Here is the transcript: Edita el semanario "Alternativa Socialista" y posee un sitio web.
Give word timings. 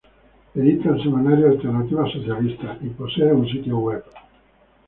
Edita 0.55 0.89
el 0.89 1.03
semanario 1.03 1.47
"Alternativa 1.49 2.11
Socialista" 2.11 2.75
y 2.81 2.87
posee 2.89 3.31
un 3.33 3.47
sitio 3.47 3.77
web. 3.77 4.03